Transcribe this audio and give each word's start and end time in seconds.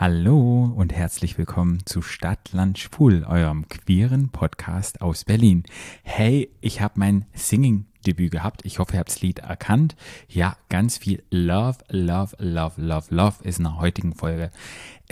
Hallo 0.00 0.59
und 0.72 0.92
herzlich 0.92 1.38
willkommen 1.38 1.84
zu 1.86 2.02
Stadtland 2.02 2.78
Schwul, 2.78 3.24
eurem 3.24 3.68
queeren 3.68 4.28
Podcast 4.28 5.00
aus 5.00 5.24
Berlin. 5.24 5.64
Hey, 6.02 6.50
ich 6.60 6.80
habe 6.80 6.94
mein 6.96 7.24
Singing-Debüt 7.34 8.30
gehabt. 8.30 8.64
Ich 8.64 8.78
hoffe, 8.78 8.94
ihr 8.94 9.00
habt 9.00 9.10
das 9.10 9.22
Lied 9.22 9.40
erkannt. 9.40 9.96
Ja, 10.28 10.56
ganz 10.68 10.98
viel 10.98 11.22
Love, 11.30 11.78
Love, 11.88 12.36
Love, 12.38 12.80
Love, 12.80 13.14
Love 13.14 13.36
ist 13.42 13.58
in 13.58 13.64
der 13.64 13.78
heutigen 13.78 14.14
Folge. 14.14 14.50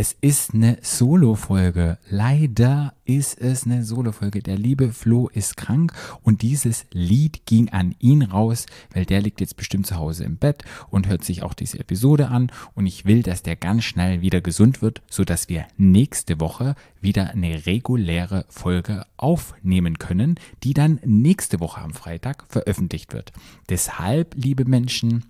Es 0.00 0.16
ist 0.20 0.54
eine 0.54 0.78
Solo-Folge. 0.80 1.98
Leider 2.08 2.94
ist 3.04 3.36
es 3.40 3.64
eine 3.66 3.84
Solo-Folge. 3.84 4.44
Der 4.44 4.56
liebe 4.56 4.92
Flo 4.92 5.26
ist 5.26 5.56
krank 5.56 5.92
und 6.22 6.42
dieses 6.42 6.86
Lied 6.92 7.46
ging 7.46 7.70
an 7.70 7.96
ihn 7.98 8.22
raus, 8.22 8.66
weil 8.94 9.06
der 9.06 9.20
liegt 9.20 9.40
jetzt 9.40 9.56
bestimmt 9.56 9.88
zu 9.88 9.96
Hause 9.96 10.22
im 10.22 10.36
Bett 10.36 10.62
und 10.88 11.08
hört 11.08 11.24
sich 11.24 11.42
auch 11.42 11.52
diese 11.52 11.80
Episode 11.80 12.28
an 12.28 12.52
und 12.76 12.86
ich 12.86 13.06
will, 13.06 13.24
dass 13.24 13.42
der 13.42 13.56
ganz 13.56 13.82
schnell 13.82 14.20
wieder 14.20 14.40
gesund 14.40 14.82
wird, 14.82 15.02
sodass 15.10 15.47
wir 15.48 15.66
nächste 15.76 16.40
Woche 16.40 16.74
wieder 17.00 17.30
eine 17.30 17.66
reguläre 17.66 18.44
Folge 18.48 19.06
aufnehmen 19.16 19.98
können, 19.98 20.36
die 20.62 20.74
dann 20.74 21.00
nächste 21.04 21.60
Woche 21.60 21.80
am 21.80 21.94
Freitag 21.94 22.44
veröffentlicht 22.48 23.12
wird. 23.12 23.32
Deshalb, 23.68 24.34
liebe 24.36 24.64
Menschen, 24.64 25.24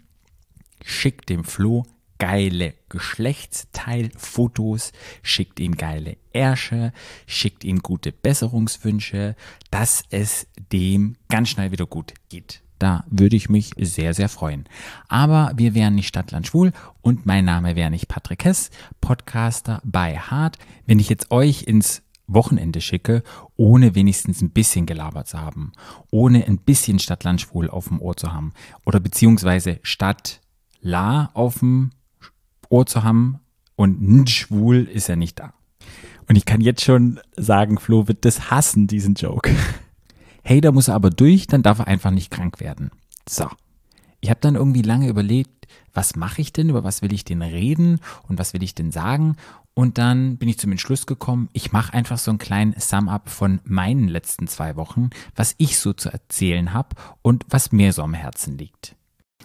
schickt 0.84 1.28
dem 1.28 1.44
Flo 1.44 1.84
geile 2.18 2.74
Geschlechtsteilfotos, 2.88 4.92
schickt 5.22 5.60
ihm 5.60 5.76
geile 5.76 6.16
Ärsche, 6.32 6.92
schickt 7.26 7.62
ihm 7.64 7.80
gute 7.80 8.12
Besserungswünsche, 8.12 9.36
dass 9.70 10.02
es 10.10 10.46
dem 10.72 11.16
ganz 11.28 11.50
schnell 11.50 11.70
wieder 11.70 11.86
gut 11.86 12.14
geht. 12.28 12.62
Da 12.78 13.04
würde 13.10 13.36
ich 13.36 13.48
mich 13.48 13.72
sehr, 13.78 14.14
sehr 14.14 14.28
freuen. 14.28 14.64
Aber 15.08 15.52
wir 15.56 15.74
wären 15.74 15.94
nicht 15.94 16.08
Stadtland 16.08 16.46
Schwul 16.46 16.72
und 17.00 17.26
mein 17.26 17.44
Name 17.44 17.76
wäre 17.76 17.90
nicht 17.90 18.08
Patrick 18.08 18.44
Hess, 18.44 18.70
Podcaster 19.00 19.80
bei 19.84 20.18
Hart. 20.18 20.58
Wenn 20.86 20.98
ich 20.98 21.08
jetzt 21.08 21.30
euch 21.30 21.64
ins 21.64 22.02
Wochenende 22.28 22.80
schicke, 22.80 23.22
ohne 23.56 23.94
wenigstens 23.94 24.42
ein 24.42 24.50
bisschen 24.50 24.86
gelabert 24.86 25.28
zu 25.28 25.40
haben, 25.40 25.72
ohne 26.10 26.46
ein 26.46 26.58
bisschen 26.58 26.98
Stadtland 26.98 27.40
Schwul 27.40 27.70
auf 27.70 27.88
dem 27.88 28.00
Ohr 28.00 28.16
zu 28.16 28.32
haben 28.32 28.52
oder 28.84 29.00
beziehungsweise 29.00 29.80
Stadt 29.82 30.40
La 30.80 31.30
auf 31.34 31.60
dem 31.60 31.90
Ohr 32.68 32.86
zu 32.86 33.02
haben 33.02 33.40
und 33.76 34.00
n 34.02 34.26
schwul 34.26 34.84
ist 34.84 35.08
er 35.08 35.16
nicht 35.16 35.38
da. 35.40 35.54
Und 36.28 36.36
ich 36.36 36.44
kann 36.44 36.60
jetzt 36.60 36.84
schon 36.84 37.18
sagen, 37.36 37.78
Flo 37.78 38.06
wird 38.06 38.24
das 38.24 38.50
hassen, 38.50 38.86
diesen 38.86 39.14
Joke. 39.14 39.50
Hey, 40.42 40.60
da 40.60 40.72
muss 40.72 40.88
er 40.88 40.94
aber 40.94 41.10
durch, 41.10 41.46
dann 41.46 41.62
darf 41.62 41.78
er 41.80 41.86
einfach 41.86 42.10
nicht 42.10 42.30
krank 42.30 42.60
werden. 42.60 42.90
So. 43.28 43.48
Ich 44.20 44.30
habe 44.30 44.40
dann 44.40 44.56
irgendwie 44.56 44.82
lange 44.82 45.08
überlegt, 45.08 45.68
was 45.92 46.16
mache 46.16 46.40
ich 46.40 46.52
denn, 46.52 46.70
über 46.70 46.84
was 46.84 47.02
will 47.02 47.12
ich 47.12 47.24
denn 47.24 47.42
reden 47.42 48.00
und 48.28 48.38
was 48.38 48.52
will 48.52 48.62
ich 48.62 48.74
denn 48.74 48.90
sagen? 48.90 49.36
Und 49.74 49.98
dann 49.98 50.38
bin 50.38 50.48
ich 50.48 50.58
zum 50.58 50.72
Entschluss 50.72 51.06
gekommen, 51.06 51.48
ich 51.52 51.70
mache 51.70 51.94
einfach 51.94 52.18
so 52.18 52.30
einen 52.30 52.38
kleinen 52.38 52.74
Sum-up 52.78 53.28
von 53.28 53.60
meinen 53.64 54.08
letzten 54.08 54.48
zwei 54.48 54.74
Wochen, 54.74 55.10
was 55.36 55.54
ich 55.58 55.78
so 55.78 55.92
zu 55.92 56.10
erzählen 56.10 56.72
habe 56.72 56.96
und 57.22 57.44
was 57.48 57.70
mir 57.70 57.92
so 57.92 58.02
am 58.02 58.14
Herzen 58.14 58.58
liegt. 58.58 58.96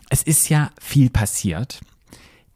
Es 0.09 0.23
ist 0.23 0.49
ja 0.49 0.71
viel 0.79 1.09
passiert 1.09 1.81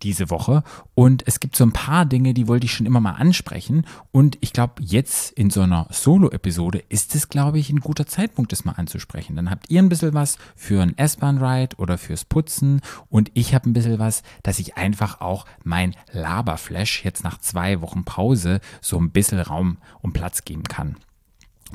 diese 0.04 0.30
Woche. 0.30 0.64
Und 0.96 1.24
es 1.28 1.40
gibt 1.40 1.56
so 1.56 1.64
ein 1.64 1.74
paar 1.74 2.06
Dinge, 2.06 2.34
die 2.34 2.48
wollte 2.48 2.66
ich 2.66 2.74
schon 2.74 2.86
immer 2.86 3.00
mal 3.00 3.14
ansprechen. 3.14 3.86
Und 4.12 4.38
ich 4.42 4.54
glaube, 4.54 4.82
jetzt 4.82 5.32
in 5.34 5.50
so 5.50 5.62
einer 5.62 5.88
Solo-Episode 5.90 6.84
ist 6.90 7.16
es, 7.16 7.30
glaube 7.30 7.60
ich, 7.60 7.70
ein 7.70 7.80
guter 7.80 8.06
Zeitpunkt, 8.06 8.52
das 8.52 8.66
mal 8.66 8.74
anzusprechen. 8.74 9.36
Dann 9.36 9.50
habt 9.50 9.70
ihr 9.70 9.82
ein 9.82 9.90
bisschen 9.90 10.14
was 10.14 10.38
für 10.56 10.82
ein 10.82 10.98
S-Bahn-Ride 10.98 11.78
oder 11.78 11.98
fürs 11.98 12.26
Putzen. 12.26 12.82
Und 13.10 13.32
ich 13.34 13.54
habe 13.54 13.70
ein 13.70 13.74
bisschen 13.74 14.00
was, 14.00 14.24
dass 14.44 14.60
ich 14.60 14.78
einfach 14.78 15.22
auch 15.22 15.46
mein 15.64 15.96
Laberflash 16.12 17.04
jetzt 17.04 17.24
nach 17.24 17.40
zwei 17.40 17.82
Wochen 17.82 18.04
Pause 18.04 18.60
so 18.82 18.98
ein 18.98 19.12
bisschen 19.12 19.40
Raum 19.40 19.78
und 20.02 20.14
Platz 20.14 20.46
geben 20.46 20.64
kann. 20.64 20.98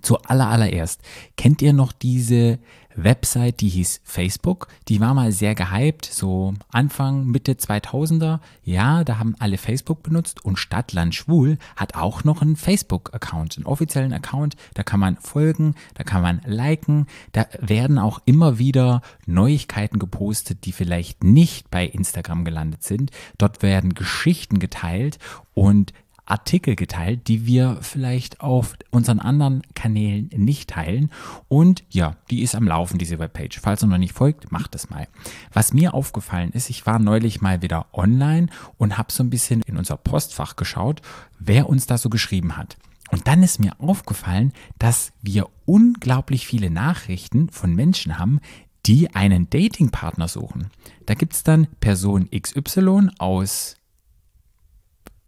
Zuallererst, 0.00 1.03
kennt 1.36 1.60
ihr 1.60 1.72
noch 1.72 1.92
diese 1.92 2.58
Website, 2.97 3.60
die 3.60 3.69
hieß 3.69 4.00
Facebook. 4.04 4.69
Die 4.88 5.00
war 5.00 5.14
mal 5.14 5.32
sehr 5.32 5.54
gehypt, 5.54 6.06
so 6.06 6.54
Anfang, 6.70 7.26
Mitte 7.26 7.53
2000er. 7.53 8.41
Ja, 8.64 9.04
da 9.04 9.19
haben 9.19 9.34
alle 9.38 9.58
Facebook 9.58 10.02
benutzt 10.02 10.44
und 10.44 10.58
Stadtland 10.58 11.14
Schwul 11.14 11.58
hat 11.76 11.94
auch 11.94 12.25
noch 12.25 12.42
einen 12.42 12.56
Facebook-Account, 12.56 13.56
einen 13.56 13.66
offiziellen 13.66 14.12
Account. 14.12 14.56
Da 14.75 14.82
kann 14.82 15.00
man 15.00 15.16
folgen, 15.16 15.75
da 15.94 16.04
kann 16.04 16.22
man 16.22 16.41
liken. 16.44 17.06
Da 17.32 17.47
werden 17.60 17.98
auch 17.98 18.20
immer 18.25 18.58
wieder 18.58 19.02
Neuigkeiten 19.26 19.98
gepostet, 19.98 20.64
die 20.64 20.72
vielleicht 20.72 21.25
nicht 21.25 21.70
bei 21.70 21.86
Instagram 21.86 22.44
gelandet 22.44 22.82
sind. 22.82 23.10
Dort 23.38 23.62
werden 23.62 23.94
Geschichten 23.94 24.58
geteilt 24.58 25.19
und 25.54 25.92
Artikel 26.25 26.77
geteilt, 26.77 27.28
die 27.28 27.47
wir 27.47 27.78
vielleicht 27.81 28.41
auf 28.41 28.77
unseren 28.91 29.19
anderen 29.19 29.62
Kanälen 29.75 30.31
nicht 30.34 30.71
teilen. 30.71 31.10
Und 31.49 31.84
ja, 31.91 32.16
die 32.31 32.43
ist 32.43 32.55
am 32.55 32.66
Laufen, 32.66 32.99
diese 32.99 33.19
Webpage. 33.19 33.60
Falls 33.60 33.83
ihr 33.83 33.88
noch 33.88 33.99
nicht 33.99 34.15
folgt, 34.15 34.53
macht 34.53 34.75
es 34.75 34.88
mal. 34.88 35.09
Was 35.53 35.72
mir 35.72 35.94
aufgefallen 35.94 36.53
ist, 36.53 36.71
ich 36.71 36.87
war 36.87 36.99
neulich 36.99 37.41
mal 37.41 37.62
wieder 37.62 37.87
online 37.93 38.47
und 38.78 38.99
habe 38.99 39.12
so 39.12 39.22
ein 39.22 39.31
bisschen 39.31 39.62
in 39.62 39.77
unser 39.77 39.97
Postfach 39.97 40.56
geschaut, 40.56 41.03
wer 41.38 41.69
uns 41.69 41.87
da 41.87 41.99
so 41.99 42.09
geschrieben 42.09 42.56
hat. 42.56 42.77
Und 43.11 43.28
dann 43.28 43.43
ist 43.43 43.61
mir 43.61 43.78
aufgefallen, 43.78 44.53
dass 44.78 45.12
wir 45.21 45.49
unglaublich 45.66 46.47
viele 46.47 46.71
Nachrichten 46.71 47.50
von 47.50 47.75
Menschen 47.75 48.19
haben, 48.19 48.41
die 48.87 49.15
einen 49.15 49.50
Datingpartner 49.50 50.28
suchen. 50.28 50.71
Da 51.06 51.15
gibt 51.15 51.34
es 51.34 51.43
dann 51.43 51.66
Person 51.81 52.28
XY 52.31 53.11
aus 53.19 53.77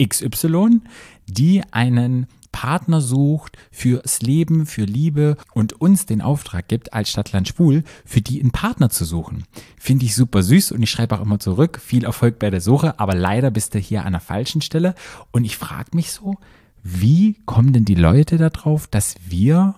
XY, 0.03 0.81
die 1.27 1.63
einen 1.71 2.27
Partner 2.55 3.01
sucht 3.01 3.59
fürs 3.73 4.23
Leben, 4.23 4.65
für 4.67 4.85
Liebe 4.85 5.37
und 5.55 5.81
uns 5.81 6.07
den 6.07 6.23
Auftrag 6.23 6.69
gibt, 6.69 6.93
als 6.93 7.11
Stadtland 7.11 7.49
Schwul, 7.49 7.83
für 8.05 8.21
die 8.21 8.41
einen 8.41 8.53
Partner 8.53 8.91
zu 8.91 9.05
suchen. 9.05 9.45
Finde 9.77 10.05
ich 10.05 10.15
super 10.15 10.43
süß 10.43 10.71
und 10.71 10.81
ich 10.81 10.91
schreibe 10.91 11.17
auch 11.17 11.21
immer 11.21 11.41
zurück, 11.41 11.81
viel 11.85 12.05
Erfolg 12.05 12.39
bei 12.39 12.51
der 12.51 12.61
Suche, 12.61 13.01
aber 13.01 13.15
leider 13.15 13.51
bist 13.51 13.75
du 13.75 13.81
hier 13.81 14.05
an 14.05 14.13
der 14.13 14.21
falschen 14.21 14.63
Stelle. 14.63 14.95
Und 15.33 15.45
ich 15.45 15.57
frage 15.57 15.91
mich 15.95 16.13
so, 16.13 16.37
wie 16.85 17.43
kommen 17.45 17.73
denn 17.73 17.85
die 17.85 17.97
Leute 17.97 18.37
darauf, 18.37 18.87
dass 18.87 19.17
wir 19.27 19.75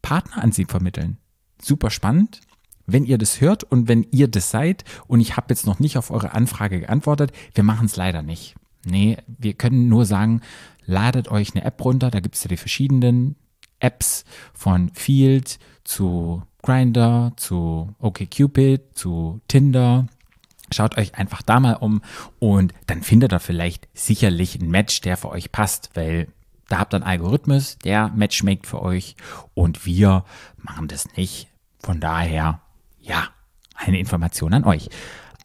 Partner 0.00 0.42
an 0.42 0.52
sie 0.52 0.64
vermitteln? 0.64 1.18
Super 1.60 1.90
spannend. 1.90 2.40
Wenn 2.86 3.04
ihr 3.04 3.18
das 3.18 3.40
hört 3.42 3.64
und 3.64 3.86
wenn 3.86 4.06
ihr 4.12 4.28
das 4.28 4.50
seid 4.50 4.84
und 5.08 5.20
ich 5.20 5.36
habe 5.36 5.48
jetzt 5.50 5.66
noch 5.66 5.78
nicht 5.78 5.98
auf 5.98 6.10
eure 6.10 6.32
Anfrage 6.32 6.80
geantwortet, 6.80 7.32
wir 7.52 7.64
machen 7.64 7.86
es 7.86 7.96
leider 7.96 8.22
nicht. 8.22 8.54
Nee, 8.86 9.18
wir 9.26 9.54
können 9.54 9.88
nur 9.88 10.06
sagen, 10.06 10.40
ladet 10.84 11.28
euch 11.28 11.54
eine 11.54 11.64
App 11.64 11.84
runter, 11.84 12.10
da 12.10 12.20
gibt 12.20 12.36
es 12.36 12.44
ja 12.44 12.48
die 12.48 12.56
verschiedenen 12.56 13.36
Apps 13.80 14.24
von 14.54 14.90
Field 14.94 15.58
zu 15.84 16.42
Grinder, 16.62 17.32
zu 17.36 17.94
OkCupid, 17.98 18.96
zu 18.96 19.40
Tinder. 19.48 20.06
Schaut 20.72 20.98
euch 20.98 21.14
einfach 21.14 21.42
da 21.42 21.60
mal 21.60 21.74
um 21.74 22.02
und 22.38 22.74
dann 22.86 23.02
findet 23.02 23.32
ihr 23.32 23.40
vielleicht 23.40 23.88
sicherlich 23.94 24.60
ein 24.60 24.70
Match, 24.70 25.00
der 25.00 25.16
für 25.16 25.30
euch 25.30 25.52
passt, 25.52 25.90
weil 25.94 26.28
da 26.68 26.78
habt 26.78 26.92
ihr 26.92 26.96
einen 26.96 27.04
Algorithmus, 27.04 27.78
der 27.78 28.08
matchmaket 28.08 28.66
für 28.66 28.82
euch 28.82 29.14
und 29.54 29.86
wir 29.86 30.24
machen 30.56 30.88
das 30.88 31.16
nicht. 31.16 31.48
Von 31.78 32.00
daher, 32.00 32.60
ja, 33.00 33.28
eine 33.76 34.00
Information 34.00 34.54
an 34.54 34.64
euch. 34.64 34.88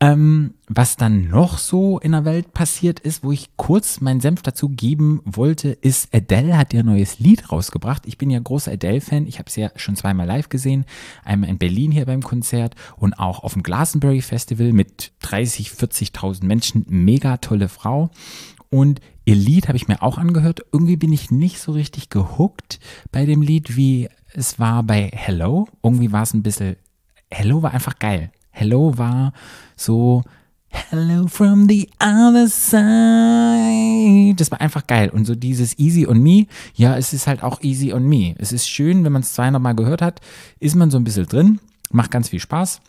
Ähm, 0.04 0.56
was 0.68 0.98
dann 0.98 1.30
noch 1.30 1.60
so 1.60 2.00
in 2.00 2.14
der 2.14 2.26
Welt 2.26 2.54
passiert 2.54 3.00
ist, 3.00 3.24
wo 3.24 3.32
ich 3.32 3.56
kurz 3.56 4.02
meinen 4.02 4.20
Senf 4.20 4.42
dazu 4.42 4.68
geben 4.68 5.22
wollte, 5.26 5.70
ist, 5.70 6.12
Adele 6.12 6.58
hat 6.58 6.74
ihr 6.74 6.84
neues 6.84 7.20
Lied 7.20 7.52
rausgebracht. 7.52 8.08
Ich 8.08 8.18
bin 8.18 8.32
ja 8.32 8.40
großer 8.40 8.72
Adele-Fan. 8.72 9.28
Ich 9.28 9.38
habe 9.38 9.52
sie 9.52 9.62
ja 9.62 9.70
schon 9.76 9.96
zweimal 9.96 10.26
live 10.26 10.50
gesehen. 10.50 10.86
Einmal 11.24 11.52
in 11.52 11.60
Berlin 11.60 11.92
hier 11.92 12.08
beim 12.08 12.24
Konzert 12.24 12.74
und 12.98 13.14
auch 13.14 13.44
auf 13.44 13.54
dem 13.54 13.62
Glastonbury 13.62 14.22
Festival 14.22 14.74
mit 14.74 15.12
30, 15.20 15.70
40.000 15.70 16.46
Menschen. 16.46 16.84
Mega 16.90 17.38
tolle 17.38 17.70
Frau. 17.70 18.10
Und 18.72 19.02
ihr 19.26 19.36
Lied 19.36 19.68
habe 19.68 19.78
ich 19.78 19.88
mir 19.88 20.02
auch 20.02 20.18
angehört. 20.18 20.62
Irgendwie 20.72 20.98
bin 20.98 21.14
ich 21.14 21.30
nicht 21.30 21.60
so 21.60 21.74
richtig 21.74 22.10
gehuckt 22.10 22.80
bei 23.12 23.28
dem 23.28 23.44
Lied, 23.44 23.78
wie 23.78 24.10
es 24.34 24.58
war 24.58 24.82
bei 24.82 25.12
Hello. 25.14 25.68
Irgendwie 25.84 26.12
war 26.12 26.24
es 26.24 26.34
ein 26.34 26.42
bisschen, 26.42 26.76
Hello 27.30 27.62
war 27.62 27.72
einfach 27.72 28.00
geil. 28.00 28.32
Hello 28.52 28.98
war 28.98 29.34
so 29.76 30.24
Hello 30.72 31.28
from 31.28 31.68
the 31.68 31.90
other 32.02 32.48
side. 32.48 34.36
Das 34.36 34.52
war 34.52 34.62
einfach 34.62 34.88
geil. 34.88 35.10
Und 35.10 35.26
so 35.26 35.36
dieses 35.36 35.78
Easy 35.78 36.08
on 36.08 36.22
Me, 36.22 36.48
ja, 36.76 36.96
es 36.98 37.12
ist 37.14 37.28
halt 37.28 37.44
auch 37.44 37.62
Easy 37.62 37.92
on 37.94 38.08
Me. 38.08 38.36
Es 38.38 38.52
ist 38.52 38.70
schön, 38.70 39.04
wenn 39.04 39.12
man 39.12 39.22
es 39.22 39.34
200 39.34 39.62
Mal 39.62 39.74
gehört 39.74 40.02
hat, 40.02 40.22
ist 40.60 40.76
man 40.76 40.90
so 40.90 40.98
ein 40.98 41.04
bisschen 41.04 41.26
drin, 41.26 41.60
macht 41.92 42.12
ganz 42.12 42.30
viel 42.30 42.40
Spaß. 42.40 42.82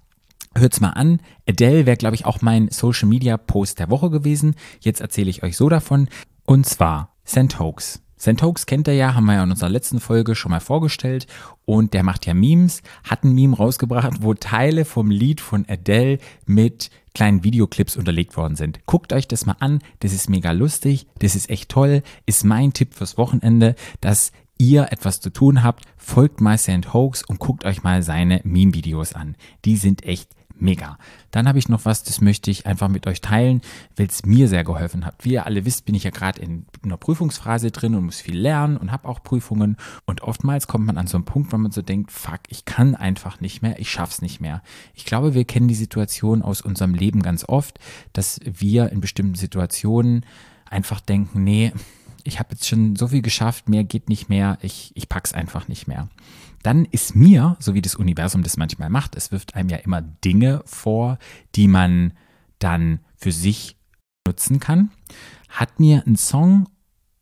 Hört's 0.55 0.81
mal 0.81 0.91
an. 0.91 1.21
Adele 1.49 1.87
wäre, 1.87 1.97
glaube 1.97 2.15
ich, 2.15 2.25
auch 2.25 2.43
mein 2.43 2.69
Social 2.71 3.09
Media 3.09 3.37
Post 3.37 3.79
der 3.79 3.91
Woche 3.91 4.11
gewesen. 4.11 4.55
Jetzt 4.81 5.01
erzähle 5.01 5.31
ich 5.31 5.43
euch 5.43 5.57
so 5.57 5.69
davon. 5.69 6.09
Und 6.45 6.67
zwar 6.67 7.17
St. 7.27 7.59
Hoax. 7.59 8.03
Hoax 8.27 8.67
kennt 8.67 8.89
ihr 8.89 8.95
ja, 8.95 9.15
haben 9.15 9.25
wir 9.27 9.35
ja 9.35 9.45
in 9.45 9.51
unserer 9.51 9.71
letzten 9.71 10.01
Folge 10.01 10.35
schon 10.35 10.51
mal 10.51 10.61
vorgestellt. 10.61 11.27
Und 11.65 11.95
der 11.95 12.03
macht 12.03 12.27
ja 12.27 12.35
Memes, 12.35 12.83
hat 13.05 13.25
ein 13.25 13.35
Meme 13.35 13.57
rausgebracht, 13.57 14.23
wo 14.23 14.35
Teile 14.35 14.85
vom 14.85 15.11
Lied 15.11 15.41
von 15.41 15.65
Adele 15.69 16.19
mit 16.47 16.91
kleinen 17.15 17.45
Videoclips 17.45 17.97
unterlegt 17.97 18.37
worden 18.37 18.57
sind. 18.57 18.87
Guckt 18.87 19.13
euch 19.13 19.29
das 19.29 19.47
mal 19.47 19.57
an, 19.61 19.81
das 20.01 20.13
ist 20.13 20.31
mega 20.31 20.53
lustig, 20.53 21.07
das 21.19 21.37
ist 21.37 21.51
echt 21.51 21.69
toll, 21.69 22.03
ist 22.27 22.45
mein 22.45 22.73
Tipp 22.73 22.95
fürs 22.95 23.19
Wochenende, 23.19 23.75
dass 24.01 24.33
ihr 24.59 24.93
etwas 24.93 25.21
zu 25.21 25.31
tun 25.31 25.63
habt, 25.63 25.85
folgt 25.97 26.41
mal 26.41 26.57
St. 26.57 26.93
Hoax 26.93 27.25
und 27.25 27.41
guckt 27.41 27.65
euch 27.65 27.83
mal 27.83 28.03
seine 28.03 28.41
Meme-Videos 28.45 29.13
an. 29.13 29.37
Die 29.65 29.77
sind 29.77 30.05
echt 30.05 30.31
mega. 30.63 30.99
Dann 31.31 31.49
habe 31.49 31.59
ich 31.59 31.69
noch 31.69 31.85
was, 31.85 32.03
das 32.03 32.21
möchte 32.21 32.51
ich 32.51 32.67
einfach 32.67 32.89
mit 32.89 33.07
euch 33.07 33.21
teilen, 33.21 33.61
weil 33.97 34.07
es 34.07 34.25
mir 34.25 34.49
sehr 34.49 34.65
geholfen 34.65 35.05
hat. 35.05 35.17
Wie 35.25 35.33
ihr 35.33 35.47
alle 35.47 35.65
wisst, 35.65 35.85
bin 35.85 35.95
ich 35.95 36.05
ja 36.05 36.11
gerade 36.11 36.41
in 36.41 36.67
einer 36.83 36.97
Prüfungsphase 36.97 37.71
drin 37.71 37.95
und 37.95 38.07
muss 38.07 38.21
viel 38.21 38.39
lernen 38.39 38.77
und 38.77 38.93
habe 38.93 39.09
auch 39.09 39.23
Prüfungen. 39.23 39.77
Und 40.07 40.23
oftmals 40.23 40.67
kommt 40.67 40.87
man 40.87 40.99
an 40.99 41.07
so 41.07 41.17
einen 41.17 41.25
Punkt, 41.25 41.53
wo 41.53 41.59
man 41.59 41.73
so 41.73 41.83
denkt, 41.83 42.13
fuck, 42.13 42.41
ich 42.49 42.65
kann 42.65 42.95
einfach 42.95 43.41
nicht 43.41 43.63
mehr, 43.63 43.79
ich 43.79 43.91
schaff's 43.91 44.23
nicht 44.23 44.41
mehr. 44.41 44.63
Ich 44.95 45.05
glaube, 45.05 45.35
wir 45.35 45.45
kennen 45.45 45.69
die 45.69 45.75
Situation 45.75 46.43
aus 46.43 46.61
unserem 46.61 46.95
Leben 46.95 47.23
ganz 47.23 47.45
oft, 47.49 47.79
dass 48.13 48.41
wir 48.45 48.91
in 48.91 49.01
bestimmten 49.01 49.35
Situationen 49.35 50.25
einfach 50.71 51.01
denken, 51.01 51.45
nee, 51.45 51.73
ich 52.25 52.39
habe 52.39 52.51
jetzt 52.53 52.67
schon 52.67 52.97
so 52.97 53.09
viel 53.09 53.23
geschafft, 53.23 53.69
mehr 53.69 53.85
geht 53.85 54.09
nicht 54.09 54.29
mehr, 54.29 54.59
ich, 54.63 54.93
ich 54.95 55.09
pack's 55.09 55.33
einfach 55.33 55.69
nicht 55.69 55.87
mehr. 55.87 56.09
Dann 56.63 56.85
ist 56.87 57.17
mir, 57.17 57.57
so 57.59 57.75
wie 57.75 57.83
das 57.83 57.97
Universum 57.97 58.43
das 58.43 58.57
manchmal 58.57 58.91
macht, 58.91 59.17
es 59.17 59.33
wirft 59.33 59.55
einem 59.55 59.69
ja 59.69 59.79
immer 59.79 60.01
Dinge 60.01 60.63
vor, 60.65 61.19
die 61.55 61.69
man 61.69 62.13
dann 62.59 63.01
für 63.17 63.33
sich 63.33 63.77
nutzen 64.27 64.61
kann, 64.61 64.91
hat 65.49 65.81
mir 65.81 66.05
ein 66.07 66.17
Song 66.17 66.69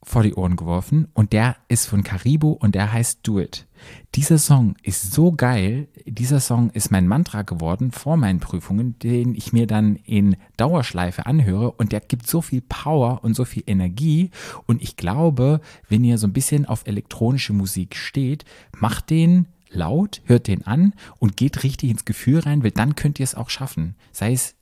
vor 0.02 0.23
die 0.23 0.35
Ohren 0.35 0.56
geworfen 0.56 1.08
und 1.12 1.32
der 1.32 1.56
ist 1.69 1.87
von 1.87 2.02
Karibo 2.02 2.52
und 2.52 2.75
der 2.75 2.93
heißt 2.93 3.20
Do 3.23 3.38
It. 3.38 3.67
Dieser 4.14 4.38
Song 4.38 4.75
ist 4.82 5.12
so 5.12 5.32
geil. 5.32 5.88
Dieser 6.06 6.41
Song 6.41 6.70
ist 6.70 6.91
mein 6.91 7.06
Mantra 7.06 7.43
geworden 7.43 7.93
vor 7.93 8.17
meinen 8.17 8.41
Prüfungen, 8.41 8.99
den 8.99 9.35
ich 9.35 9.52
mir 9.52 9.67
dann 9.67 9.97
in 9.97 10.37
Dauerschleife 10.56 11.26
anhöre 11.26 11.73
und 11.73 11.93
der 11.93 12.00
gibt 12.00 12.26
so 12.26 12.41
viel 12.41 12.62
Power 12.62 13.23
und 13.23 13.35
so 13.35 13.44
viel 13.44 13.62
Energie 13.67 14.31
und 14.67 14.82
ich 14.82 14.97
glaube, 14.97 15.61
wenn 15.88 16.05
ihr 16.05 16.17
so 16.17 16.26
ein 16.26 16.32
bisschen 16.32 16.64
auf 16.64 16.87
elektronische 16.87 17.53
Musik 17.53 17.94
steht, 17.94 18.44
macht 18.79 19.11
den 19.11 19.49
laut, 19.70 20.23
hört 20.25 20.49
den 20.49 20.67
an 20.67 20.94
und 21.19 21.37
geht 21.37 21.62
richtig 21.62 21.91
ins 21.91 22.05
Gefühl 22.05 22.41
rein, 22.41 22.62
weil 22.62 22.73
dann 22.73 22.96
könnt 22.96 23.20
ihr 23.20 23.25
es 23.25 23.35
auch 23.35 23.50
schaffen. 23.50 23.96
Sei 24.12 24.32
es 24.32 24.56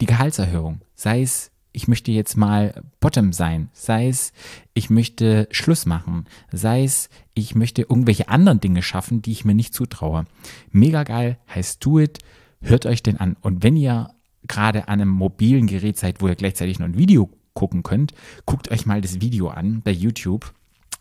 die 0.00 0.06
Gehaltserhöhung, 0.06 0.80
sei 0.94 1.22
es 1.22 1.50
ich 1.72 1.88
möchte 1.88 2.10
jetzt 2.12 2.36
mal 2.36 2.82
Bottom 3.00 3.32
sein, 3.32 3.70
sei 3.72 4.08
es, 4.08 4.32
ich 4.74 4.90
möchte 4.90 5.48
Schluss 5.50 5.86
machen, 5.86 6.26
sei 6.52 6.84
es, 6.84 7.08
ich 7.34 7.54
möchte 7.54 7.82
irgendwelche 7.82 8.28
anderen 8.28 8.60
Dinge 8.60 8.82
schaffen, 8.82 9.22
die 9.22 9.32
ich 9.32 9.44
mir 9.44 9.54
nicht 9.54 9.74
zutraue. 9.74 10.24
Mega 10.70 11.04
geil, 11.04 11.38
heißt 11.54 11.84
Do 11.84 12.00
It, 12.00 12.18
hört 12.60 12.86
euch 12.86 13.02
den 13.02 13.18
an. 13.18 13.36
Und 13.40 13.62
wenn 13.62 13.76
ihr 13.76 14.10
gerade 14.46 14.88
an 14.88 15.00
einem 15.00 15.10
mobilen 15.10 15.66
Gerät 15.66 15.98
seid, 15.98 16.20
wo 16.20 16.28
ihr 16.28 16.34
gleichzeitig 16.34 16.78
noch 16.78 16.86
ein 16.86 16.98
Video 16.98 17.30
gucken 17.54 17.82
könnt, 17.82 18.14
guckt 18.46 18.70
euch 18.70 18.86
mal 18.86 19.00
das 19.00 19.20
Video 19.20 19.48
an 19.48 19.82
bei 19.82 19.92
YouTube. 19.92 20.52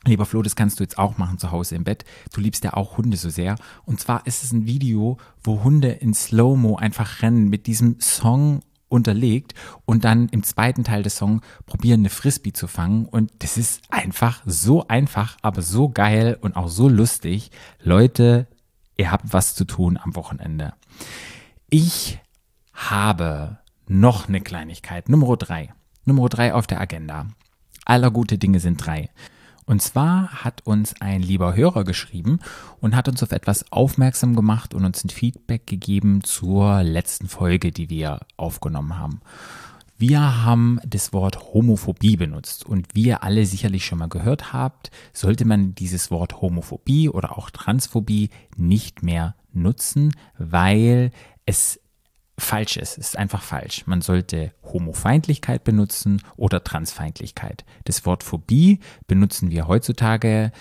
Lieber 0.06 0.25
Flo, 0.25 0.42
das 0.42 0.56
kannst 0.56 0.80
du 0.80 0.83
jetzt 0.83 0.98
auch 0.98 1.18
machen 1.18 1.39
zu 1.39 1.51
Hause 1.51 1.75
im 1.75 1.83
Bett. 1.83 2.06
Du 2.33 2.39
liebst 2.39 2.63
ja 2.63 2.74
auch 2.74 2.98
Hunde 2.98 3.18
so 3.18 3.30
sehr. 3.30 3.56
Und 3.86 4.00
zwar 4.00 4.25
ist 4.25 4.44
es 4.44 4.54
ein 4.54 4.66
Video, 4.66 5.18
wo 5.44 5.63
Hunde 5.63 5.89
in 5.89 6.13
Slow-Mo 6.13 6.77
einfach 6.77 7.21
rennen 7.21 7.50
mit 7.50 7.68
diesem 7.68 8.00
Song 8.00 8.62
unterlegt 8.89 9.53
und 9.86 10.03
dann 10.03 10.27
im 10.30 10.44
zweiten 10.44 10.83
Teil 10.83 11.03
des 11.03 11.15
Songs 11.18 11.41
probieren, 11.65 12.01
eine 12.01 12.09
Frisbee 12.09 12.53
zu 12.53 12.68
fangen. 12.68 13.06
Und 13.06 13.31
das 13.39 13.57
ist 13.57 13.81
einfach 13.89 14.41
so 14.45 14.88
einfach, 14.88 15.38
aber 15.41 15.62
so 15.62 15.89
geil 15.89 16.38
und 16.41 16.56
auch 16.56 16.68
so 16.68 16.89
lustig. 16.89 17.51
Leute, 17.81 18.47
ihr 18.97 19.12
habt 19.12 19.31
was 19.31 19.56
zu 19.56 19.65
tun 19.65 19.97
am 20.01 20.15
Wochenende. 20.15 20.74
Ich 21.69 22.19
habe 22.74 23.59
noch 23.88 24.27
eine 24.27 24.41
Kleinigkeit. 24.41 25.09
Nummer 25.09 25.38
drei. 25.38 25.74
Nummer 26.06 26.30
drei 26.30 26.53
auf 26.53 26.68
der 26.68 26.81
Agenda. 26.81 27.27
Aller 27.85 28.12
gute 28.12 28.38
Dinge 28.38 28.59
sind 28.59 28.85
drei. 28.85 29.09
Und 29.69 29.83
zwar 29.83 30.44
hat 30.44 30.66
uns 30.66 31.00
ein 31.00 31.21
lieber 31.21 31.56
Hörer 31.56 31.83
geschrieben 31.83 32.39
und 32.80 32.95
hat 32.95 33.07
uns 33.07 33.21
auf 33.21 33.31
etwas 33.31 33.71
aufmerksam 33.71 34.36
gemacht 34.36 34.74
und 34.74 34.83
uns 34.83 35.04
ein 35.04 35.12
Feedback 35.12 35.68
gegeben 35.68 36.24
zur 36.24 36.81
letzten 36.81 37.27
Folge, 37.27 37.71
die 37.71 37.88
wir 37.88 38.21
aufgenommen 38.36 38.98
haben. 38.98 39.21
Wir 39.95 40.44
haben 40.44 40.80
das 40.88 41.13
Wort 41.13 41.54
Homophobie 41.54 42.18
benutzt 42.18 42.66
und 42.66 42.95
wie 42.95 43.10
ihr 43.10 43.21
alle 43.21 43.45
sicherlich 43.45 43.86
schon 43.86 44.00
mal 44.00 44.10
gehört 44.10 44.54
habt, 44.54 44.89
sollte 45.13 45.45
man 45.45 45.75
dieses 45.75 46.10
Wort 46.10 46.42
Homophobie 46.42 47.07
oder 47.07 47.38
auch 47.38 47.51
Transphobie 47.51 48.31
nicht 48.57 49.04
mehr 49.04 49.36
nutzen, 49.54 50.16
weil 50.39 51.12
es 51.45 51.80
falsch 52.39 52.77
ist. 52.77 52.97
Es 52.97 53.09
ist 53.09 53.18
einfach 53.18 53.41
falsch. 53.41 53.86
Man 53.86 54.01
sollte 54.01 54.53
Homofeindlichkeit 54.63 55.63
benutzen 55.63 56.21
oder 56.38 56.63
Transfeindlichkeit. 56.63 57.65
Das 57.86 58.06
Wort 58.06 58.24
Phobie 58.24 58.80
benutzen 59.07 59.51
wir 59.51 59.68
heutzutage 59.68 60.51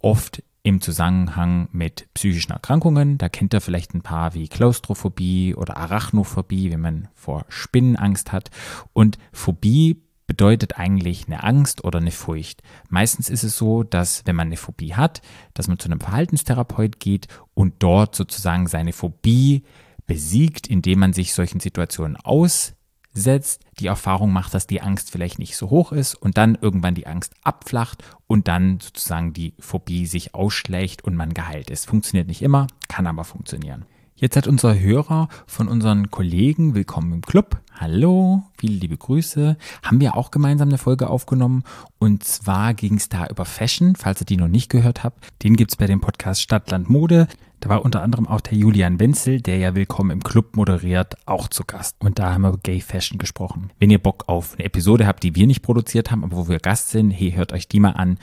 oft 0.00 0.42
im 0.62 0.80
Zusammenhang 0.80 1.68
mit 1.70 2.12
psychischen 2.14 2.50
Erkrankungen. 2.50 3.18
Da 3.18 3.28
kennt 3.28 3.54
ihr 3.54 3.60
vielleicht 3.60 3.94
ein 3.94 4.02
paar 4.02 4.34
wie 4.34 4.48
Klaustrophobie 4.48 5.54
oder 5.54 5.76
Arachnophobie, 5.76 6.72
wenn 6.72 6.80
man 6.80 7.08
vor 7.14 7.44
Spinnen 7.48 7.94
Angst 7.94 8.32
hat. 8.32 8.50
Und 8.92 9.16
Phobie 9.32 10.02
bedeutet 10.26 10.76
eigentlich 10.76 11.26
eine 11.26 11.44
Angst 11.44 11.84
oder 11.84 12.00
eine 12.00 12.10
Furcht. 12.10 12.62
Meistens 12.88 13.30
ist 13.30 13.44
es 13.44 13.56
so, 13.56 13.84
dass 13.84 14.22
wenn 14.26 14.34
man 14.34 14.48
eine 14.48 14.56
Phobie 14.56 14.94
hat, 14.94 15.22
dass 15.54 15.68
man 15.68 15.78
zu 15.78 15.88
einem 15.88 16.00
Verhaltenstherapeut 16.00 16.98
geht 16.98 17.28
und 17.54 17.74
dort 17.78 18.16
sozusagen 18.16 18.66
seine 18.66 18.92
Phobie 18.92 19.62
besiegt, 20.06 20.66
indem 20.66 21.00
man 21.00 21.12
sich 21.12 21.34
solchen 21.34 21.60
Situationen 21.60 22.16
aussetzt, 22.16 23.62
die 23.78 23.86
Erfahrung 23.86 24.32
macht, 24.32 24.54
dass 24.54 24.66
die 24.66 24.80
Angst 24.80 25.10
vielleicht 25.10 25.38
nicht 25.38 25.56
so 25.56 25.70
hoch 25.70 25.92
ist 25.92 26.14
und 26.14 26.36
dann 26.36 26.56
irgendwann 26.60 26.94
die 26.94 27.06
Angst 27.06 27.34
abflacht 27.42 28.04
und 28.26 28.48
dann 28.48 28.80
sozusagen 28.80 29.32
die 29.32 29.54
Phobie 29.58 30.06
sich 30.06 30.34
ausschlägt 30.34 31.04
und 31.04 31.16
man 31.16 31.34
geheilt 31.34 31.70
ist. 31.70 31.86
Funktioniert 31.86 32.28
nicht 32.28 32.42
immer, 32.42 32.66
kann 32.88 33.06
aber 33.06 33.24
funktionieren. 33.24 33.86
Jetzt 34.18 34.34
hat 34.34 34.48
unser 34.48 34.80
Hörer 34.80 35.28
von 35.46 35.68
unseren 35.68 36.10
Kollegen 36.10 36.74
Willkommen 36.74 37.12
im 37.12 37.20
Club. 37.20 37.60
Hallo, 37.74 38.44
viele 38.56 38.76
liebe 38.76 38.96
Grüße. 38.96 39.58
Haben 39.82 40.00
wir 40.00 40.16
auch 40.16 40.30
gemeinsam 40.30 40.70
eine 40.70 40.78
Folge 40.78 41.10
aufgenommen. 41.10 41.64
Und 41.98 42.24
zwar 42.24 42.72
ging 42.72 42.94
es 42.94 43.10
da 43.10 43.26
über 43.26 43.44
Fashion, 43.44 43.94
falls 43.94 44.22
ihr 44.22 44.24
die 44.24 44.38
noch 44.38 44.48
nicht 44.48 44.70
gehört 44.70 45.04
habt. 45.04 45.22
Den 45.42 45.54
gibt 45.54 45.72
es 45.72 45.76
bei 45.76 45.86
dem 45.86 46.00
Podcast 46.00 46.40
Stadtland 46.40 46.88
Mode. 46.88 47.28
Da 47.60 47.68
war 47.68 47.84
unter 47.84 48.02
anderem 48.02 48.26
auch 48.26 48.40
der 48.40 48.56
Julian 48.56 49.00
Wenzel, 49.00 49.42
der 49.42 49.58
ja 49.58 49.74
Willkommen 49.74 50.10
im 50.10 50.22
Club 50.22 50.56
moderiert, 50.56 51.16
auch 51.26 51.48
zu 51.48 51.64
Gast. 51.64 51.96
Und 51.98 52.18
da 52.18 52.32
haben 52.32 52.42
wir 52.42 52.56
Gay 52.56 52.80
Fashion 52.80 53.18
gesprochen. 53.18 53.70
Wenn 53.78 53.90
ihr 53.90 53.98
Bock 53.98 54.24
auf 54.28 54.54
eine 54.54 54.64
Episode 54.64 55.06
habt, 55.06 55.24
die 55.24 55.34
wir 55.34 55.46
nicht 55.46 55.60
produziert 55.60 56.10
haben, 56.10 56.24
aber 56.24 56.36
wo 56.38 56.48
wir 56.48 56.58
Gast 56.58 56.88
sind, 56.88 57.10
hey, 57.10 57.32
hört 57.32 57.52
euch 57.52 57.68
die 57.68 57.80
mal 57.80 57.92
an. 57.92 58.18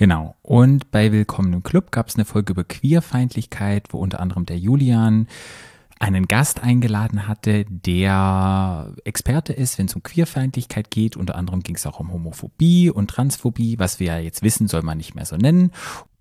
Genau. 0.00 0.34
Und 0.40 0.90
bei 0.90 1.12
Willkommen 1.12 1.52
im 1.52 1.62
Club 1.62 1.90
gab 1.92 2.08
es 2.08 2.14
eine 2.14 2.24
Folge 2.24 2.54
über 2.54 2.64
Queerfeindlichkeit, 2.64 3.88
wo 3.90 3.98
unter 3.98 4.20
anderem 4.20 4.46
der 4.46 4.56
Julian 4.56 5.28
einen 5.98 6.26
Gast 6.26 6.62
eingeladen 6.62 7.28
hatte, 7.28 7.66
der 7.68 8.94
Experte 9.04 9.52
ist, 9.52 9.76
wenn 9.76 9.84
es 9.84 9.94
um 9.94 10.02
Queerfeindlichkeit 10.02 10.90
geht. 10.90 11.18
Unter 11.18 11.34
anderem 11.34 11.62
ging 11.62 11.76
es 11.76 11.84
auch 11.84 12.00
um 12.00 12.14
Homophobie 12.14 12.88
und 12.88 13.10
Transphobie, 13.10 13.78
was 13.78 14.00
wir 14.00 14.06
ja 14.06 14.18
jetzt 14.18 14.42
wissen, 14.42 14.68
soll 14.68 14.80
man 14.80 14.96
nicht 14.96 15.14
mehr 15.14 15.26
so 15.26 15.36
nennen. 15.36 15.70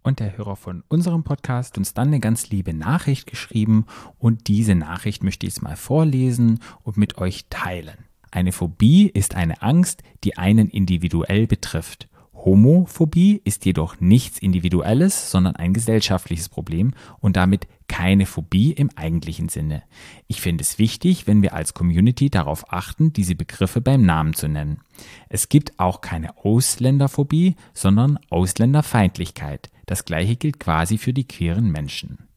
Und 0.04 0.20
der 0.20 0.38
Hörer 0.38 0.58
von 0.58 0.84
unserem 0.90 1.24
Podcast 1.24 1.78
uns 1.78 1.94
dann 1.94 2.10
eine 2.10 2.20
ganz 2.20 2.50
liebe 2.50 2.74
Nachricht 2.74 3.28
geschrieben 3.28 3.86
und 4.18 4.50
diese 4.50 4.76
Nachricht 4.76 5.24
möchte 5.24 5.48
ich 5.48 5.54
jetzt 5.54 5.62
mal 5.62 5.78
vorlesen 5.78 6.60
und 6.84 6.98
mit 6.98 7.18
euch 7.18 7.46
teilen. 7.50 8.00
Eine 8.30 8.52
Phobie 8.52 9.08
ist 9.08 9.36
eine 9.36 9.62
Angst, 9.62 10.04
die 10.26 10.38
einen 10.38 10.68
individuell 10.68 11.48
betrifft. 11.48 12.10
Homophobie 12.46 13.42
ist 13.44 13.66
jedoch 13.66 14.00
nichts 14.00 14.40
Individuelles, 14.40 15.32
sondern 15.32 15.56
ein 15.56 15.74
gesellschaftliches 15.74 16.50
Problem 16.50 16.94
und 17.20 17.36
damit 17.36 17.68
keine 17.88 18.26
Phobie 18.26 18.72
im 18.72 18.90
eigentlichen 18.96 19.50
Sinne. 19.50 19.84
Ich 20.28 20.40
finde 20.40 20.64
es 20.64 20.80
wichtig, 20.80 21.28
wenn 21.28 21.42
wir 21.42 21.54
als 21.54 21.74
Community 21.74 22.30
darauf 22.30 22.72
achten, 22.72 23.12
diese 23.12 23.36
Begriffe 23.36 23.82
beim 23.82 24.04
Namen 24.04 24.34
zu 24.34 24.48
nennen. 24.48 24.82
Es 25.28 25.50
gibt 25.50 25.80
auch 25.80 26.02
keine 26.02 26.38
Ausländerphobie, 26.38 27.56
sondern 27.74 28.20
Ausländerfeindlichkeit. 28.30 29.70
Das 29.86 30.06
gleiche 30.06 30.36
gilt 30.36 30.60
quasi 30.60 30.98
für 30.98 31.14
die 31.14 31.28
queeren 31.28 31.72
Menschen. 31.72 32.30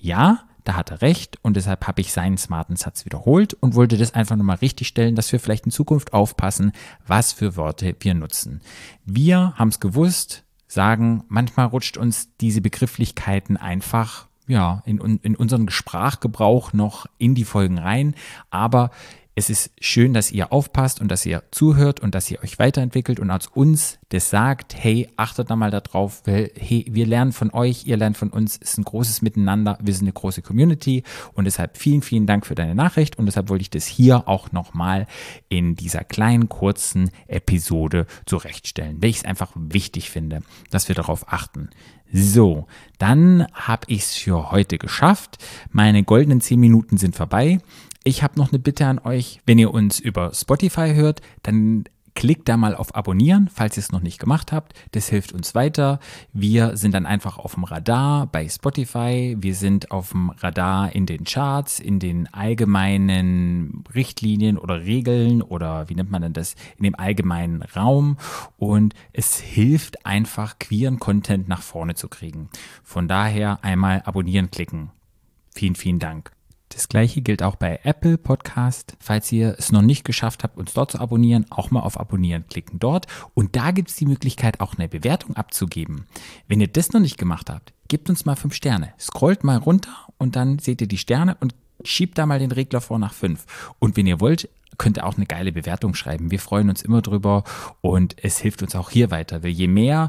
Ja, 0.00 0.44
da 0.64 0.74
hat 0.74 0.90
er 0.90 1.02
recht 1.02 1.38
und 1.42 1.56
deshalb 1.56 1.86
habe 1.86 2.00
ich 2.00 2.12
seinen 2.12 2.38
smarten 2.38 2.76
Satz 2.76 3.04
wiederholt 3.04 3.54
und 3.54 3.74
wollte 3.74 3.96
das 3.96 4.14
einfach 4.14 4.36
nochmal 4.36 4.56
richtig 4.56 4.88
stellen, 4.88 5.14
dass 5.14 5.32
wir 5.32 5.40
vielleicht 5.40 5.66
in 5.66 5.72
Zukunft 5.72 6.12
aufpassen, 6.12 6.72
was 7.06 7.32
für 7.32 7.56
Worte 7.56 7.94
wir 8.00 8.14
nutzen. 8.14 8.60
Wir 9.04 9.54
haben 9.56 9.68
es 9.68 9.80
gewusst, 9.80 10.44
sagen, 10.68 11.24
manchmal 11.28 11.66
rutscht 11.66 11.96
uns 11.96 12.28
diese 12.40 12.60
Begrifflichkeiten 12.60 13.56
einfach 13.56 14.26
ja, 14.46 14.82
in, 14.84 14.98
in 15.22 15.36
unseren 15.36 15.68
Sprachgebrauch 15.70 16.72
noch 16.72 17.06
in 17.18 17.34
die 17.34 17.44
Folgen 17.44 17.78
rein. 17.78 18.14
Aber 18.50 18.90
es 19.34 19.50
ist 19.50 19.70
schön, 19.80 20.12
dass 20.12 20.30
ihr 20.30 20.52
aufpasst 20.52 21.00
und 21.00 21.08
dass 21.08 21.24
ihr 21.24 21.42
zuhört 21.50 22.00
und 22.00 22.14
dass 22.14 22.30
ihr 22.30 22.42
euch 22.42 22.58
weiterentwickelt 22.58 23.18
und 23.18 23.30
als 23.30 23.46
uns 23.46 23.98
das 24.12 24.28
sagt, 24.28 24.74
hey, 24.76 25.08
achtet 25.16 25.48
da 25.48 25.56
mal 25.56 25.70
darauf, 25.70 26.22
hey, 26.26 26.84
wir 26.90 27.06
lernen 27.06 27.32
von 27.32 27.50
euch, 27.50 27.86
ihr 27.86 27.96
lernt 27.96 28.18
von 28.18 28.28
uns, 28.28 28.58
es 28.60 28.72
ist 28.72 28.78
ein 28.78 28.84
großes 28.84 29.22
Miteinander, 29.22 29.78
wir 29.80 29.94
sind 29.94 30.04
eine 30.04 30.12
große 30.12 30.42
Community 30.42 31.02
und 31.32 31.46
deshalb 31.46 31.78
vielen, 31.78 32.02
vielen 32.02 32.26
Dank 32.26 32.44
für 32.44 32.54
deine 32.54 32.74
Nachricht 32.74 33.18
und 33.18 33.24
deshalb 33.24 33.48
wollte 33.48 33.62
ich 33.62 33.70
das 33.70 33.86
hier 33.86 34.28
auch 34.28 34.52
nochmal 34.52 35.06
in 35.48 35.76
dieser 35.76 36.04
kleinen, 36.04 36.50
kurzen 36.50 37.10
Episode 37.26 38.06
zurechtstellen, 38.26 39.00
weil 39.00 39.08
ich 39.08 39.16
es 39.16 39.24
einfach 39.24 39.52
wichtig 39.54 40.10
finde, 40.10 40.42
dass 40.70 40.88
wir 40.88 40.94
darauf 40.94 41.32
achten. 41.32 41.70
So, 42.12 42.66
dann 42.98 43.46
habe 43.54 43.86
ich 43.86 44.00
es 44.00 44.16
für 44.16 44.50
heute 44.50 44.76
geschafft. 44.76 45.38
Meine 45.70 46.04
goldenen 46.04 46.42
10 46.42 46.60
Minuten 46.60 46.98
sind 46.98 47.16
vorbei. 47.16 47.60
Ich 48.04 48.22
habe 48.22 48.38
noch 48.38 48.52
eine 48.52 48.58
Bitte 48.58 48.86
an 48.86 48.98
euch, 48.98 49.40
wenn 49.46 49.58
ihr 49.58 49.72
uns 49.72 49.98
über 50.00 50.34
Spotify 50.34 50.92
hört, 50.92 51.22
dann 51.42 51.84
klickt 52.14 52.48
da 52.48 52.56
mal 52.56 52.74
auf 52.74 52.94
Abonnieren, 52.94 53.48
falls 53.52 53.76
ihr 53.76 53.82
es 53.82 53.92
noch 53.92 54.00
nicht 54.00 54.18
gemacht 54.18 54.52
habt. 54.52 54.74
Das 54.92 55.08
hilft 55.08 55.32
uns 55.32 55.54
weiter. 55.54 55.98
Wir 56.32 56.76
sind 56.76 56.92
dann 56.94 57.06
einfach 57.06 57.38
auf 57.38 57.54
dem 57.54 57.64
Radar 57.64 58.26
bei 58.26 58.48
Spotify. 58.48 59.36
Wir 59.40 59.54
sind 59.54 59.90
auf 59.90 60.10
dem 60.10 60.30
Radar 60.30 60.94
in 60.94 61.06
den 61.06 61.24
Charts, 61.24 61.80
in 61.80 61.98
den 61.98 62.32
allgemeinen 62.32 63.84
Richtlinien 63.94 64.58
oder 64.58 64.82
Regeln 64.82 65.42
oder 65.42 65.88
wie 65.88 65.94
nennt 65.94 66.10
man 66.10 66.22
denn 66.22 66.32
das, 66.32 66.54
in 66.76 66.84
dem 66.84 66.94
allgemeinen 66.94 67.62
Raum. 67.62 68.18
Und 68.56 68.94
es 69.12 69.38
hilft 69.38 70.04
einfach, 70.04 70.58
queeren 70.58 70.98
Content 70.98 71.48
nach 71.48 71.62
vorne 71.62 71.94
zu 71.94 72.08
kriegen. 72.08 72.48
Von 72.82 73.08
daher 73.08 73.64
einmal 73.64 74.02
Abonnieren 74.04 74.50
klicken. 74.50 74.90
Vielen, 75.54 75.74
vielen 75.74 75.98
Dank. 75.98 76.32
Das 76.72 76.88
gleiche 76.88 77.20
gilt 77.20 77.42
auch 77.42 77.56
bei 77.56 77.80
Apple 77.82 78.16
Podcast. 78.16 78.96
Falls 78.98 79.30
ihr 79.30 79.56
es 79.58 79.72
noch 79.72 79.82
nicht 79.82 80.04
geschafft 80.04 80.42
habt, 80.42 80.56
uns 80.56 80.72
dort 80.72 80.92
zu 80.92 81.00
abonnieren, 81.00 81.44
auch 81.50 81.70
mal 81.70 81.80
auf 81.80 82.00
Abonnieren 82.00 82.46
klicken 82.48 82.78
dort. 82.78 83.06
Und 83.34 83.56
da 83.56 83.72
gibt 83.72 83.90
es 83.90 83.96
die 83.96 84.06
Möglichkeit, 84.06 84.60
auch 84.60 84.74
eine 84.76 84.88
Bewertung 84.88 85.36
abzugeben. 85.36 86.06
Wenn 86.48 86.60
ihr 86.60 86.68
das 86.68 86.92
noch 86.92 87.00
nicht 87.00 87.18
gemacht 87.18 87.50
habt, 87.50 87.74
gebt 87.88 88.08
uns 88.08 88.24
mal 88.24 88.36
fünf 88.36 88.54
Sterne. 88.54 88.94
Scrollt 88.98 89.44
mal 89.44 89.58
runter 89.58 89.94
und 90.16 90.34
dann 90.34 90.58
seht 90.58 90.80
ihr 90.80 90.88
die 90.88 90.98
Sterne 90.98 91.36
und 91.40 91.54
schiebt 91.84 92.16
da 92.16 92.24
mal 92.24 92.38
den 92.38 92.52
Regler 92.52 92.80
vor 92.80 92.98
nach 92.98 93.12
fünf. 93.12 93.44
Und 93.78 93.96
wenn 93.96 94.06
ihr 94.06 94.20
wollt, 94.20 94.48
könnt 94.78 94.96
ihr 94.96 95.06
auch 95.06 95.16
eine 95.16 95.26
geile 95.26 95.52
Bewertung 95.52 95.94
schreiben. 95.94 96.30
Wir 96.30 96.40
freuen 96.40 96.70
uns 96.70 96.80
immer 96.80 97.02
drüber 97.02 97.44
und 97.82 98.16
es 98.24 98.38
hilft 98.38 98.62
uns 98.62 98.74
auch 98.74 98.88
hier 98.88 99.10
weiter. 99.10 99.42
Weil 99.42 99.50
je 99.50 99.68
mehr 99.68 100.08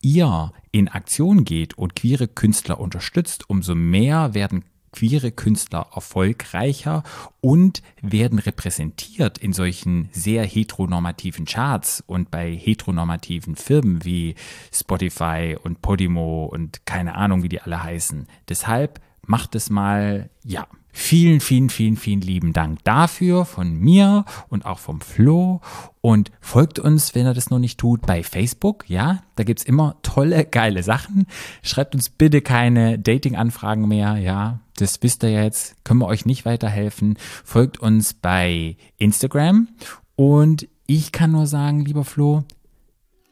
ihr 0.00 0.52
in 0.70 0.88
Aktion 0.88 1.44
geht 1.44 1.76
und 1.76 1.96
queere 1.96 2.28
Künstler 2.28 2.78
unterstützt, 2.78 3.50
umso 3.50 3.74
mehr 3.74 4.34
werden 4.34 4.64
queere 4.94 5.32
Künstler 5.32 5.88
erfolgreicher 5.94 7.02
und 7.40 7.82
werden 8.00 8.38
repräsentiert 8.38 9.38
in 9.38 9.52
solchen 9.52 10.08
sehr 10.12 10.44
heteronormativen 10.44 11.46
Charts 11.46 12.02
und 12.06 12.30
bei 12.30 12.54
heteronormativen 12.54 13.56
Firmen 13.56 14.04
wie 14.04 14.36
Spotify 14.72 15.56
und 15.60 15.82
Podimo 15.82 16.46
und 16.46 16.86
keine 16.86 17.16
Ahnung, 17.16 17.42
wie 17.42 17.48
die 17.48 17.60
alle 17.60 17.82
heißen. 17.82 18.28
Deshalb 18.48 19.00
macht 19.26 19.54
es 19.54 19.70
mal, 19.70 20.30
ja, 20.44 20.66
Vielen, 20.96 21.40
vielen, 21.40 21.70
vielen, 21.70 21.96
vielen 21.96 22.20
lieben 22.20 22.52
Dank 22.52 22.84
dafür 22.84 23.44
von 23.46 23.74
mir 23.74 24.24
und 24.48 24.64
auch 24.64 24.78
vom 24.78 25.00
Flo. 25.00 25.60
Und 26.00 26.30
folgt 26.40 26.78
uns, 26.78 27.16
wenn 27.16 27.26
ihr 27.26 27.34
das 27.34 27.50
noch 27.50 27.58
nicht 27.58 27.80
tut, 27.80 28.02
bei 28.06 28.22
Facebook. 28.22 28.88
Ja, 28.88 29.24
da 29.34 29.42
gibt's 29.42 29.64
immer 29.64 29.96
tolle, 30.02 30.44
geile 30.44 30.84
Sachen. 30.84 31.26
Schreibt 31.62 31.96
uns 31.96 32.10
bitte 32.10 32.42
keine 32.42 32.96
Dating-Anfragen 32.96 33.88
mehr. 33.88 34.18
Ja, 34.18 34.60
das 34.76 35.02
wisst 35.02 35.24
ihr 35.24 35.32
jetzt. 35.32 35.74
Können 35.82 35.98
wir 35.98 36.06
euch 36.06 36.26
nicht 36.26 36.44
weiterhelfen. 36.44 37.18
Folgt 37.44 37.78
uns 37.78 38.14
bei 38.14 38.76
Instagram. 38.96 39.66
Und 40.14 40.68
ich 40.86 41.10
kann 41.10 41.32
nur 41.32 41.48
sagen, 41.48 41.84
lieber 41.84 42.04
Flo, 42.04 42.44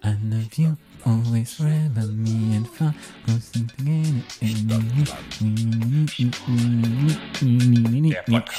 I 0.05 0.17
love 0.25 0.59
you 0.59 0.77
always 1.05 1.55
forever 1.55 2.07
me 2.09 2.57
and 2.57 2.67
far 2.67 2.95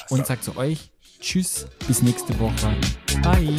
und 0.10 0.26
sagt 0.26 0.44
zu 0.44 0.56
euch 0.56 0.90
Tschüss, 1.20 1.66
bis 1.88 2.02
nächste 2.02 2.38
Woche. 2.38 2.76
Bye. 3.22 3.58